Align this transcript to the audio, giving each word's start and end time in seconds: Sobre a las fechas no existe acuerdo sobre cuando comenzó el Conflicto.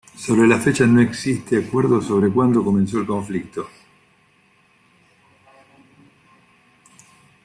Sobre 0.15 0.45
a 0.45 0.47
las 0.47 0.63
fechas 0.63 0.87
no 0.89 0.99
existe 0.99 1.55
acuerdo 1.57 2.01
sobre 2.01 2.31
cuando 2.33 2.63
comenzó 2.65 2.97
el 2.99 3.05
Conflicto. 3.05 3.67